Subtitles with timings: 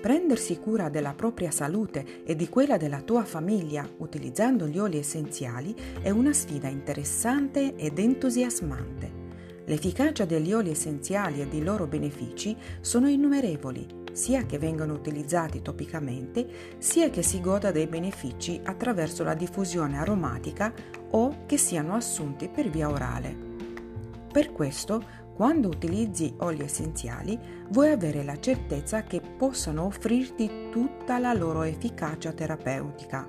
[0.00, 5.74] Prendersi cura della propria salute e di quella della tua famiglia utilizzando gli oli essenziali
[6.00, 9.26] è una sfida interessante ed entusiasmante.
[9.64, 16.46] L'efficacia degli oli essenziali e dei loro benefici sono innumerevoli, sia che vengano utilizzati topicamente,
[16.78, 20.72] sia che si goda dei benefici attraverso la diffusione aromatica
[21.10, 23.36] o che siano assunti per via orale.
[24.30, 25.02] Per questo
[25.38, 32.32] quando utilizzi oli essenziali vuoi avere la certezza che possano offrirti tutta la loro efficacia
[32.32, 33.24] terapeutica.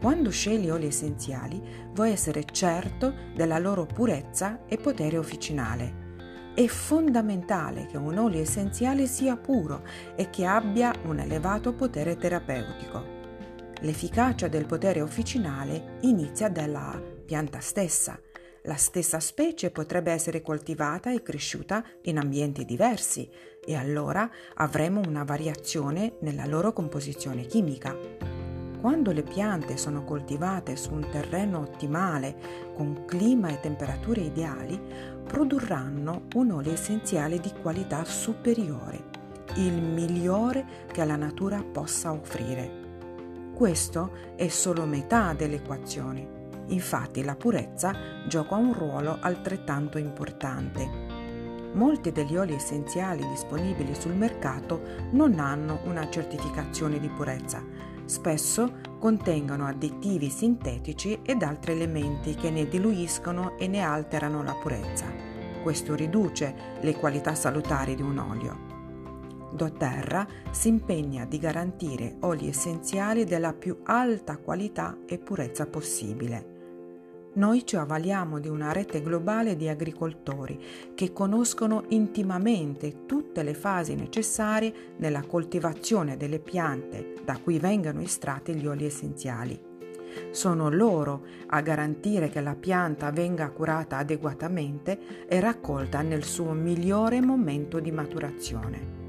[0.00, 6.00] Quando scegli oli essenziali vuoi essere certo della loro purezza e potere officinale.
[6.56, 9.84] È fondamentale che un olio essenziale sia puro
[10.16, 13.00] e che abbia un elevato potere terapeutico.
[13.82, 18.18] L'efficacia del potere officinale inizia dalla pianta stessa
[18.62, 23.28] la stessa specie potrebbe essere coltivata e cresciuta in ambienti diversi
[23.64, 27.96] e allora avremo una variazione nella loro composizione chimica.
[28.80, 32.36] Quando le piante sono coltivate su un terreno ottimale,
[32.74, 34.80] con clima e temperature ideali,
[35.24, 39.04] produrranno un olio essenziale di qualità superiore,
[39.56, 42.80] il migliore che la natura possa offrire.
[43.54, 47.92] Questo è solo metà dell'equazione Infatti la purezza
[48.26, 51.10] gioca un ruolo altrettanto importante.
[51.74, 57.64] Molti degli oli essenziali disponibili sul mercato non hanno una certificazione di purezza.
[58.04, 65.06] Spesso contengono additivi sintetici ed altri elementi che ne diluiscono e ne alterano la purezza.
[65.62, 68.72] Questo riduce le qualità salutari di un olio
[69.52, 76.51] doTERRA si impegna di garantire oli essenziali della più alta qualità e purezza possibile.
[77.34, 80.60] Noi ci avvaliamo di una rete globale di agricoltori
[80.94, 88.54] che conoscono intimamente tutte le fasi necessarie nella coltivazione delle piante da cui vengono estratti
[88.54, 89.58] gli oli essenziali.
[90.30, 97.22] Sono loro a garantire che la pianta venga curata adeguatamente e raccolta nel suo migliore
[97.22, 99.01] momento di maturazione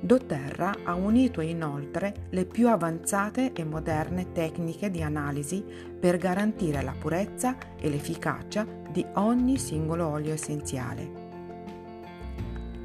[0.00, 5.64] doTERRA ha unito inoltre le più avanzate e moderne tecniche di analisi
[5.98, 11.24] per garantire la purezza e l'efficacia di ogni singolo olio essenziale.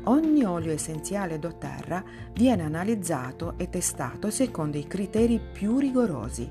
[0.06, 6.50] Ogni olio essenziale doTERRA viene analizzato e testato secondo i criteri più rigorosi.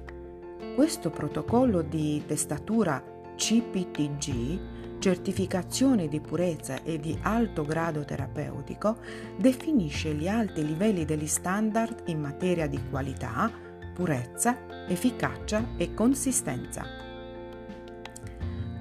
[0.76, 3.02] Questo protocollo di testatura
[3.34, 8.98] CPTG certificazione di purezza e di alto grado terapeutico
[9.36, 13.50] definisce gli alti livelli degli standard in materia di qualità,
[13.92, 16.84] purezza, efficacia e consistenza.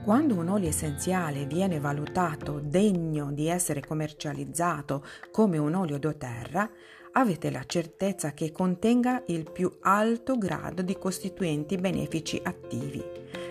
[0.04, 6.70] Quando un olio essenziale viene valutato degno di essere commercializzato come un olio doTERRA,
[7.14, 13.04] avete la certezza che contenga il più alto grado di costituenti benefici attivi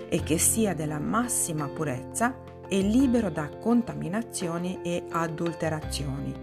[0.08, 6.34] e che sia della massima purezza è libero da contaminazioni e adulterazioni.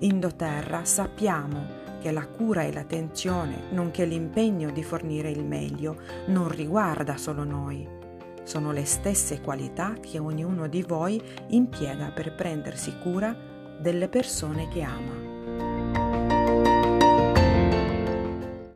[0.00, 6.48] In doTERRA sappiamo che la cura e l'attenzione, nonché l'impegno di fornire il meglio, non
[6.48, 7.86] riguarda solo noi.
[8.42, 13.36] Sono le stesse qualità che ognuno di voi impiega per prendersi cura
[13.78, 15.29] delle persone che ama.